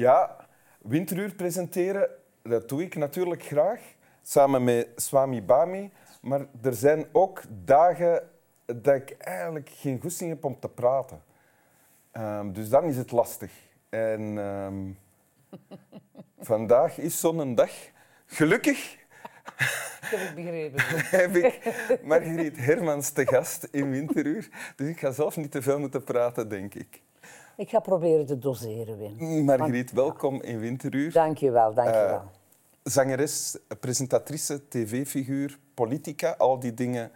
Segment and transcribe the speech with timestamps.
[0.00, 0.36] Ja,
[0.78, 2.08] Winteruur presenteren,
[2.42, 3.80] dat doe ik natuurlijk graag.
[4.22, 5.92] Samen met Swami Bami.
[6.20, 8.30] Maar er zijn ook dagen
[8.66, 11.22] dat ik eigenlijk geen goesting heb om te praten.
[12.10, 13.52] Ehm, dus dan is het lastig.
[13.88, 14.90] En ehm,
[16.50, 17.72] vandaag is zo'n dag.
[18.26, 18.96] Gelukkig
[20.10, 20.82] Dat heb ik begrepen.
[21.20, 24.48] heb ik Margriet Hermans te gast in Winteruur.
[24.76, 27.02] Dus ik ga zelf niet te veel moeten praten, denk ik.
[27.60, 29.44] Ik ga proberen te doseren, Wim.
[29.44, 31.12] Margriet, welkom in Winteruur.
[31.12, 32.22] Dank je wel, dank je Eh, wel.
[32.82, 37.10] zangeres, presentatrice, tv-figuur, politica, al die dingen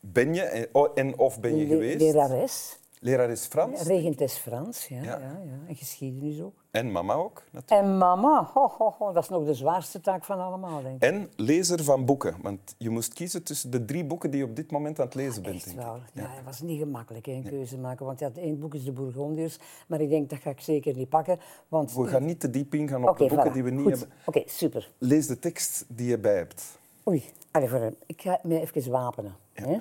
[0.00, 2.00] ben je en, oh, en of ben je geweest.
[2.00, 2.78] Lerares.
[3.04, 5.02] Lerares Frans Regentes Frans, ja, Ja.
[5.02, 5.18] ja.
[5.44, 6.54] Ja, En geschiedenis ook.
[6.70, 7.42] en mama ook.
[7.50, 7.88] natuurlijk.
[7.88, 11.02] En mama, ho, ho, ho, dat is nog de zwaarste taak van allemaal, denk ik.
[11.02, 12.36] En lezer van boeken.
[12.42, 15.14] Want je moest kiezen tussen de drie boeken die je op dit moment aan het
[15.14, 15.54] lezen bent.
[15.54, 15.82] Echt denk ik.
[15.84, 15.98] wel.
[16.12, 18.06] Ja, het was niet gemakkelijk, hè, een keuze maken.
[18.06, 20.96] Want ja, het één boek is de Bourgondiërs, maar ik denk dat ga ik zeker
[20.96, 21.38] niet pakken.
[21.68, 21.94] Want...
[21.94, 23.52] We gaan niet te diep ingaan op de boeken voilà.
[23.52, 23.90] die we niet Goed.
[23.90, 24.16] hebben.
[24.24, 24.90] Oké, super.
[24.98, 26.78] Lees de tekst die je bij hebt.
[27.08, 29.34] Oei, voor, ik ga me even wapenen.
[29.52, 29.76] Hè?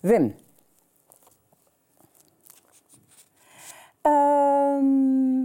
[0.00, 0.34] Wim.
[4.00, 5.44] Ehm,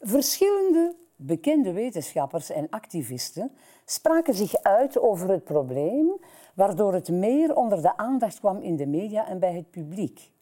[0.00, 3.52] verschillende bekende wetenschappers en activisten
[3.84, 6.20] spraken zich uit over het probleem
[6.54, 10.32] waardoor het meer onder de aandacht kwam in de media en bij het publiek.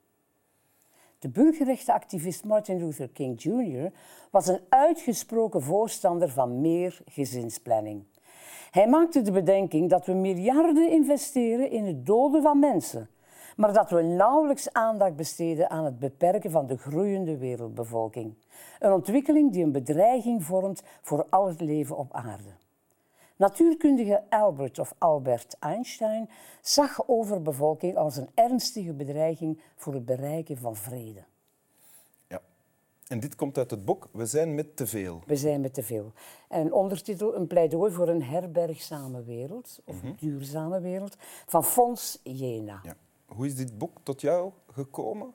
[1.19, 3.93] De burgerrechtenactivist Martin Luther King Jr.
[4.31, 8.05] was een uitgesproken voorstander van meer gezinsplanning.
[8.71, 13.09] Hij maakte de bedenking dat we miljarden investeren in het doden van mensen,
[13.57, 18.35] maar dat we nauwelijks aandacht besteden aan het beperken van de groeiende wereldbevolking.
[18.79, 22.61] Een ontwikkeling die een bedreiging vormt voor al het leven op aarde.
[23.37, 26.29] Natuurkundige Albert of Albert Einstein
[26.61, 31.25] zag overbevolking als een ernstige bedreiging voor het bereiken van vrede.
[32.29, 32.41] Ja.
[33.07, 35.23] En dit komt uit het boek We zijn met te veel.
[35.27, 36.13] We zijn met te veel.
[36.49, 42.81] En ondertitel een pleidooi voor een herbergzame wereld, of duurzame wereld, van Fons Jena.
[42.83, 42.97] Ja.
[43.37, 45.33] Hoe is dit boek tot jou gekomen?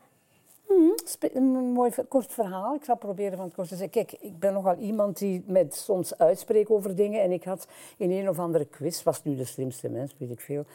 [1.05, 2.75] Spe- Een mooi kort verhaal.
[2.75, 4.05] Ik zal proberen van het kort te zeggen.
[4.05, 7.21] Kijk, ik ben nogal iemand die met soms uitspreekt over dingen.
[7.21, 10.39] En ik had in een of andere quiz, was nu de slimste mens, weet ik
[10.39, 10.65] veel,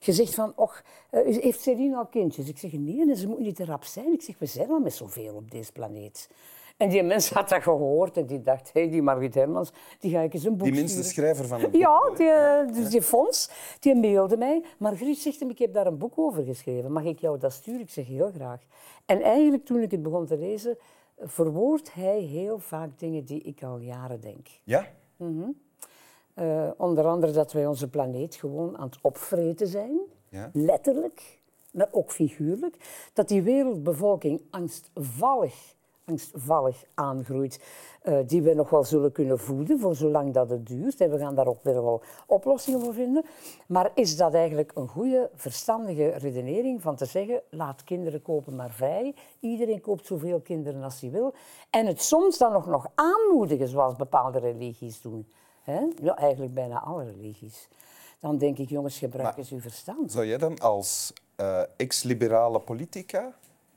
[0.00, 2.48] gezegd van, och, eh, heeft Celine al kindjes?
[2.48, 4.12] Ik zeg, nee, en ze moet niet te rap zijn.
[4.12, 6.28] Ik zeg, we zijn al met zoveel op deze planeet.
[6.82, 10.10] En die mens had dat gehoord en die dacht, hé, hey, die Margriet Hermans, die
[10.10, 11.80] ga ik eens een boek Die minste schrijver van het boek.
[11.80, 13.50] Ja, die, eh, dus die Fons,
[13.80, 14.64] die mailde mij.
[14.78, 16.92] Margriet zegt hem, ik heb daar een boek over geschreven.
[16.92, 17.80] Mag ik jou dat sturen?
[17.80, 18.60] Ik zeg heel graag.
[19.06, 20.78] En eigenlijk, toen ik het begon te lezen,
[21.18, 24.46] verwoordt hij heel vaak dingen die ik al jaren denk.
[24.64, 24.86] Ja?
[26.34, 29.98] Eh, onder andere dat wij onze planeet gewoon aan het opvreten zijn.
[30.28, 30.50] Ja.
[30.52, 31.40] Letterlijk,
[31.72, 32.76] maar ook figuurlijk.
[33.12, 35.74] Dat die wereldbevolking angstvallig,
[36.16, 37.60] angstvallig aangroeit.
[38.02, 41.00] eh, die we nog wel zullen kunnen voeden voor zolang dat het duurt.
[41.00, 43.24] En we gaan daar ook weer wel oplossingen voor vinden.
[43.66, 48.70] Maar is dat eigenlijk een goede, verstandige redenering van te zeggen, laat kinderen kopen maar
[48.70, 49.14] vrij.
[49.40, 51.34] Iedereen koopt zoveel kinderen als hij wil.
[51.70, 55.26] En het soms dan nog, nog aanmoedigen, zoals bepaalde religies doen.
[55.62, 55.80] Hè?
[56.02, 57.68] Ja, eigenlijk bijna alle religies.
[58.20, 60.12] Dan denk ik, jongens, gebruik Maar- eens uw verstand.
[60.12, 63.32] Zou jij dan als eh, ex-liberale politica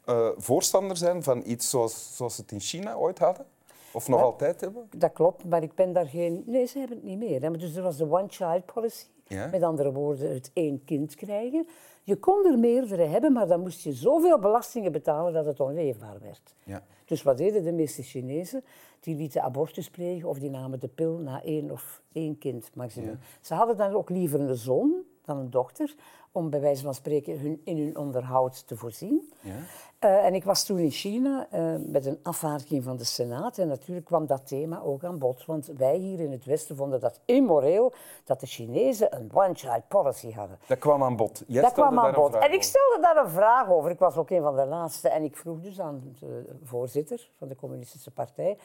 [0.06, 3.46] eh, voorstander zijn van iets zoals, zoals ze het in China ooit hadden?
[3.94, 4.26] Of nog Ja.
[4.26, 4.88] altijd hebben?
[4.98, 6.44] Dat klopt, maar ik ben daar geen...
[6.46, 7.42] Nee, ze hebben het niet meer.
[7.42, 7.50] Hè.
[7.50, 9.06] Maar Dus er was de one-child policy.
[9.28, 9.48] Ja.
[9.48, 11.68] Met andere woorden, het één kind krijgen.
[12.04, 16.20] Je kon er meerdere hebben, maar dan moest je zoveel belastingen betalen dat het onleefbaar
[16.22, 16.54] werd.
[16.64, 16.84] Ja.
[17.06, 18.64] Dus wat deden de meeste Chinezen?
[19.00, 23.20] Die lieten abortus plegen of die namen de pil na één of één kind maximum.
[23.42, 24.94] Ze hadden dan ook liever een zoon
[25.25, 25.96] dan een dochter,
[26.31, 29.31] om bij wijze van spreken hun, in hun onderhoud te voorzien.
[29.41, 29.52] Ja.
[30.00, 33.57] Eh, en ik was toen in China eh, met een afvaardiging van de Senaat.
[33.57, 35.45] En natuurlijk kwam dat thema ook aan bod.
[35.45, 37.94] Want wij hier in het Westen vonden dat immoreel
[38.24, 40.60] dat de Chinezen een one-child policy hadden.
[40.68, 41.44] Dat kwam aan bod.
[41.48, 42.36] Jij dat kwam aan bod.
[42.36, 43.92] En ik stelde daar een vraag over.
[43.92, 45.10] Ik was ook een van de laatste.
[45.10, 48.57] En ik vroeg dus aan de voorzitter van de Communistische Partij.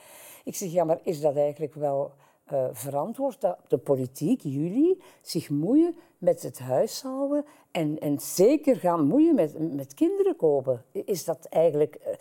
[0.44, 2.12] Ik zeg, ja, maar is dat eigenlijk wel
[2.52, 9.06] eh, verantwoord dat de politiek, jullie, zich moeien met het huishouden en, en zeker gaan
[9.06, 10.84] moeien met, met kinderen kopen?
[10.92, 11.94] Is dat eigenlijk...
[11.94, 12.14] eh,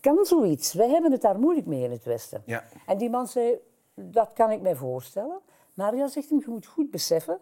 [0.00, 0.72] kan zoiets?
[0.72, 2.42] Wij hebben het daar moeilijk mee in het Westen.
[2.46, 2.64] Ja.
[2.86, 3.58] En die man zei,
[3.94, 5.40] dat kan ik mij voorstellen.
[5.74, 7.38] Maar ja, zegt hem, je moet goed beseffen,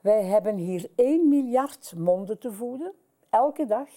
[0.00, 2.92] wij hebben hier 1 miljard monden te voeden,
[3.30, 3.88] elke dag.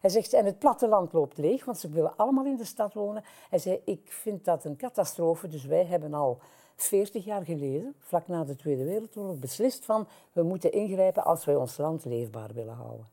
[0.00, 3.24] Hij zegt, en het platteland loopt leeg, want ze willen allemaal in de stad wonen.
[3.50, 6.38] Hij zei, ik vind dat een catastrofe, dus wij hebben al
[6.76, 11.56] 40 jaar geleden, vlak na de Tweede Wereldoorlog, beslist van, we moeten ingrijpen als wij
[11.56, 13.06] ons land leefbaar willen houden.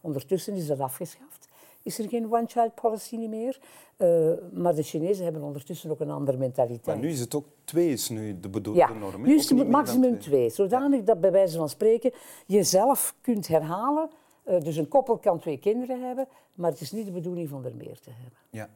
[0.00, 1.48] Ondertussen is dat afgeschaft.
[1.82, 3.58] is er geen one-child policy niet meer.
[3.96, 6.86] Uh, maar de Chinezen hebben ondertussen ook een andere mentaliteit.
[6.86, 9.22] Maar nu is het ook twee, is nu de bedoelde ja, norm.
[9.22, 10.50] Nu is het maximum twee.
[10.50, 12.12] Zodanig dat bij wijze van spreken
[12.46, 14.10] je zelf kunt herhalen.
[14.48, 17.64] Uh, dus een koppel kan twee kinderen hebben, maar het is niet de bedoeling van
[17.64, 18.38] er meer te hebben.
[18.50, 18.68] Ja.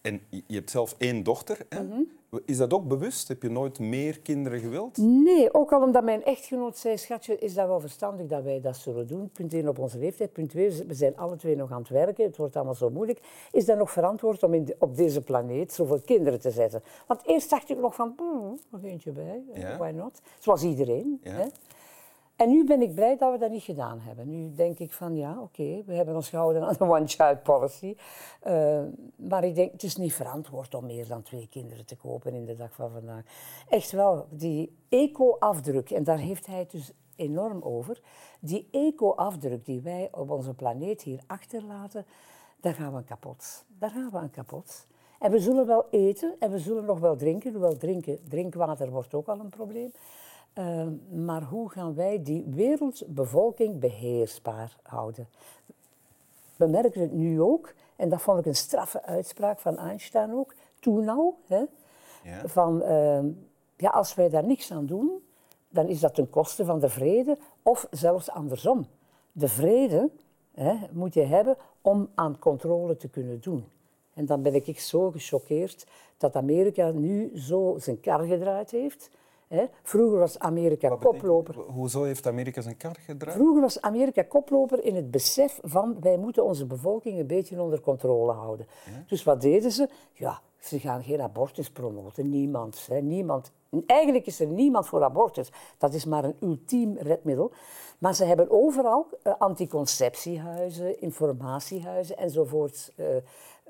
[0.00, 1.58] En je hebt zelf één dochter.
[1.68, 1.82] Hè?
[1.82, 2.00] Mhm.
[2.44, 3.28] Is dat ook bewust?
[3.28, 4.96] Heb je nooit meer kinderen gewild?
[4.96, 8.76] Nee, ook al omdat mijn echtgenoot zei, schatje, is dat wel verstandig dat wij dat
[8.76, 9.30] zullen doen.
[9.32, 10.32] Punt 1 op onze leeftijd.
[10.32, 12.24] Punt 2, we zijn alle twee nog aan het werken.
[12.24, 13.20] Het wordt allemaal zo moeilijk.
[13.50, 16.82] Is dat nog verantwoord om in op deze planeet zoveel kinderen te zetten?
[17.06, 19.76] Want eerst dacht ik nog van, hmm, nog eentje bij, ja.
[19.76, 20.20] why not?
[20.38, 21.20] Zoals iedereen.
[21.22, 21.30] Ja.
[21.30, 21.46] Hè?
[22.42, 24.28] En nu ben ik blij dat we dat niet gedaan hebben.
[24.28, 27.96] Nu denk ik van ja, oké, we hebben ons gehouden aan de one-child policy.
[28.46, 28.82] Uh,
[29.16, 32.44] maar ik denk, het is niet verantwoord om meer dan twee kinderen te kopen in
[32.44, 33.22] de dag van vandaag.
[33.68, 38.00] Echt wel, die eco-afdruk, en daar heeft hij het dus enorm over.
[38.40, 42.06] Die eco-afdruk die wij op onze planeet hier achterlaten,
[42.60, 43.64] daar gaan we kapot.
[43.78, 44.86] Daar gaan we aan kapot.
[45.18, 49.14] En we zullen wel eten en we zullen nog wel drinken, hoewel drinken, drinkwater wordt
[49.14, 49.92] ook al een probleem.
[50.58, 55.28] Uh, maar hoe gaan wij die wereldbevolking beheersbaar houden?
[56.56, 60.54] We merken het nu ook, en dat vond ik een straffe uitspraak van Einstein ook,
[60.80, 61.64] toen hè,
[62.24, 62.48] ja.
[62.48, 63.24] van uh,
[63.76, 65.22] ja, als wij daar niks aan doen,
[65.68, 68.86] dan is dat ten koste van de vrede, of zelfs andersom.
[69.32, 70.10] De vrede
[70.54, 73.64] hè, moet je hebben om aan controle te kunnen doen.
[74.14, 79.10] En dan ben ik zo gechoqueerd dat Amerika nu zo zijn kar gedraaid heeft
[79.82, 81.54] Vroeger was Amerika koploper.
[81.54, 83.36] Hoezo heeft Amerika zijn kar gedraaid?
[83.36, 87.80] Vroeger was Amerika koploper in het besef van wij moeten onze bevolking een beetje onder
[87.80, 88.66] controle houden.
[89.06, 89.88] Dus wat deden ze?
[90.12, 92.28] Ja, ze gaan geen abortus promoten.
[92.28, 92.86] Niemand.
[92.86, 93.52] Hè, niemand.
[93.86, 95.52] Eigenlijk is er niemand voor abortus.
[95.78, 97.52] Dat is maar een ultiem redmiddel.
[97.98, 103.06] Maar ze hebben overal uh, anticonceptiehuizen, informatiehuizen enzovoort uh,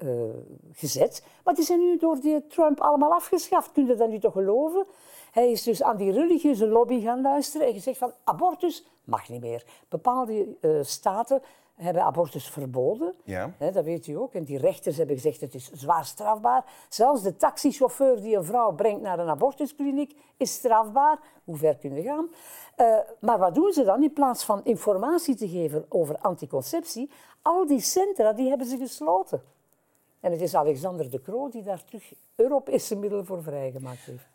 [0.02, 0.34] uh,
[0.72, 1.24] gezet.
[1.44, 3.72] Maar die zijn nu door die Trump allemaal afgeschaft.
[3.72, 4.86] Kun je dat nu toch geloven?
[5.32, 9.40] Hij is dus aan die religieuze lobby gaan luisteren en gezegd van abortus mag niet
[9.40, 9.64] meer.
[9.88, 11.42] Bepaalde uh, staten
[11.74, 13.14] hebben abortus verboden.
[13.24, 13.52] Ja.
[13.58, 14.34] dat weet u ook.
[14.34, 16.64] En die rechters hebben gezegd het is zwaar strafbaar.
[16.88, 21.18] Zelfs de taxichauffeur die een vrouw brengt naar een abortuskliniek is strafbaar.
[21.44, 22.28] Hoe ver kunnen we gaan?
[22.76, 24.02] Uh, maar wat doen ze dan?
[24.02, 27.10] In plaats van informatie te geven over anticonceptie,
[27.42, 29.42] al die centra die hebben ze gesloten.
[30.20, 34.31] En het is Alexander de Croo die daar terug Europese middelen voor vrijgemaakt heeft.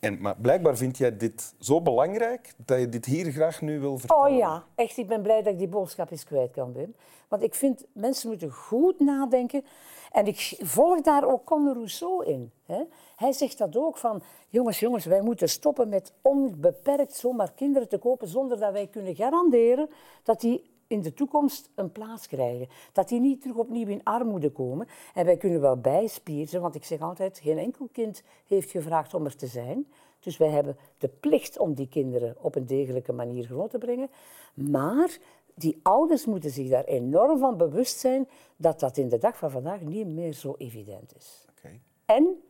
[0.00, 3.98] En, maar blijkbaar vind jij dit zo belangrijk dat je dit hier graag nu wil
[3.98, 4.30] vertellen.
[4.30, 4.96] Oh ja, echt.
[4.96, 6.94] Ik ben blij dat ik die boodschap eens kwijt kan, Wim.
[7.28, 9.64] Want ik vind, mensen moeten goed nadenken.
[10.12, 12.52] En ik volg daar ook Conor Rousseau in.
[12.66, 12.82] Hè.
[13.16, 17.98] Hij zegt dat ook van, jongens, jongens, wij moeten stoppen met onbeperkt zomaar kinderen te
[17.98, 19.88] kopen zonder dat wij kunnen garanderen
[20.22, 22.68] dat die in de toekomst een plaats krijgen.
[22.92, 24.88] Dat die niet terug opnieuw in armoede komen.
[25.14, 29.24] En wij kunnen wel bijspieren, want ik zeg altijd, geen enkel kind heeft gevraagd om
[29.24, 29.86] er te zijn.
[30.20, 34.08] Dus wij hebben de plicht om die kinderen op een degelijke manier groot te brengen.
[34.54, 35.18] Maar
[35.54, 39.50] die ouders moeten zich daar enorm van bewust zijn dat dat in de dag van
[39.50, 41.44] vandaag niet meer zo evident is.
[41.58, 41.80] Okay.
[42.04, 42.42] En,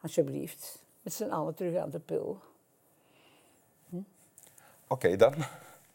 [0.00, 2.38] alsjeblieft, met z'n allen terug aan de pil.
[3.88, 3.96] Hm?
[4.88, 5.34] Oké, dan.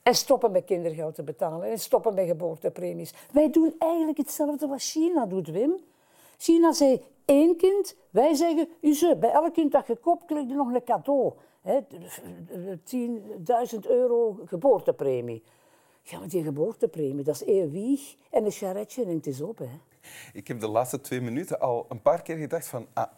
[0.10, 3.14] En stoppen met kindergeld te betalen en stoppen met geboortepremies.
[3.32, 5.78] Wij doen eigenlijk hetzelfde wat China doet, Wim.
[6.38, 10.54] China zei één kind, wij zeggen, u bij elk kind dat je koopt, krijg je
[10.54, 11.34] nog een cadeau.
[11.66, 11.72] 10.000
[13.82, 15.44] euro geboortepremie.
[16.04, 19.58] Ja, maar die geboortepremie, dat is eeuwig en een charretje en het is op.
[19.58, 19.70] Hè.
[20.34, 23.12] Ik heb de laatste twee minuten al een paar keer gedacht van, ah,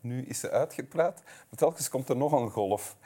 [0.00, 2.96] nu is ze uitgepraat, maar telkens komt er nog een golf.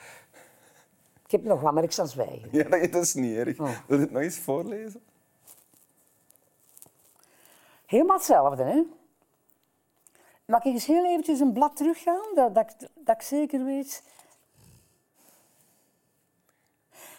[1.30, 2.48] Ik heb nog wat, maar ik zal zwijgen.
[2.52, 3.60] Ja, dat is niet erg.
[3.60, 3.70] Oh.
[3.86, 5.02] Wil je het nog eens voorlezen?
[7.86, 8.82] Helemaal hetzelfde, hè?
[10.44, 14.02] Mag ik eens heel eventjes een blad teruggaan, dat, dat, dat ik zeker weet...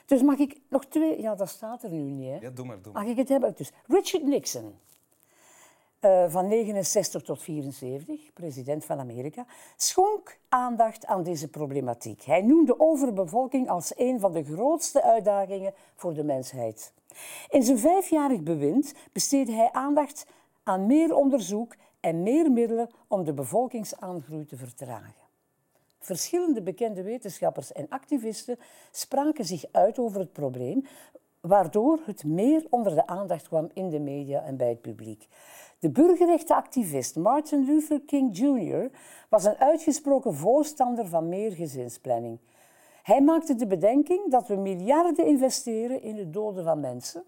[0.06, 1.22] Dus mag ik nog twee...
[1.22, 2.38] Ja, dat staat er nu niet, hè?
[2.48, 3.02] Ja, doe maar, doe maar.
[3.02, 3.54] Mag ik het hebben?
[3.58, 4.80] Dus Richard Nixon.
[6.06, 12.24] Uh, van 69 tot 74, president van Amerika, schonk aandacht aan deze problematiek.
[12.24, 16.94] Hij noemde overbevolking als een van de grootste uitdagingen voor de mensheid.
[17.50, 20.26] In zijn vijfjarig bewind besteedde hij aandacht
[20.64, 25.14] aan meer onderzoek en meer middelen om de bevolkingsaangroei te vertragen.
[26.00, 28.60] Verschillende bekende wetenschappers en activisten
[28.92, 30.86] spraken zich uit over het probleem,
[31.40, 35.28] waardoor het meer onder de aandacht kwam in de media en bij het publiek.
[35.82, 38.90] De burgerrechtenactivist Martin Luther King Jr.
[39.30, 42.40] was een uitgesproken voorstander van meer gezinsplanning.
[43.04, 47.24] Hij maakte de bedenking dat we miljarden investeren in het doden van mensen,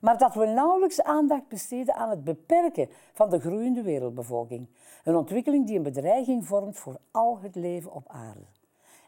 [0.00, 4.68] Maar dat we nauwelijks aandacht besteden aan het beperken van de groeiende wereldbevolking.
[5.04, 8.46] Een ontwikkeling die een bedreiging vormt voor al het leven op aarde.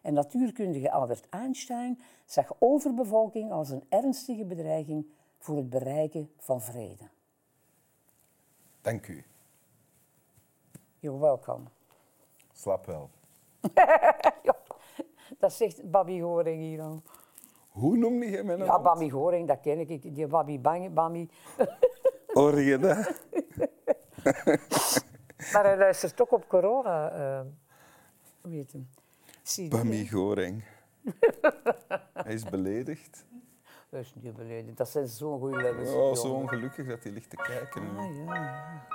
[0.03, 5.07] En natuurkundige Albert Einstein zag overbevolking als een ernstige bedreiging
[5.39, 7.20] voor het bereiken van vrede.
[8.81, 9.25] Dank u.
[10.99, 11.65] You're welcome.
[12.53, 13.11] Slap wel.
[14.43, 14.57] Ja,
[15.39, 17.03] dat zegt Babi Goring hier al.
[17.69, 20.15] Hoe noemde je mijn Ja, Babi Goring, dat ken ik.
[20.15, 21.29] Die Babi Bang, Bami.
[22.27, 23.15] Hoor je dat?
[25.53, 27.11] Maar hij luistert toch op corona.
[27.11, 27.41] eh
[28.41, 28.89] hoe heet hem?
[29.69, 30.65] Bami Goring.
[32.13, 33.25] Hij is beledigd.
[33.91, 34.77] Dat is niet.
[34.77, 35.91] Dat zijn zo'n goede levens.
[35.91, 37.83] Oh, zo ongelukkig dat hij ligt te kijken.
[37.97, 38.87] Ah, ja.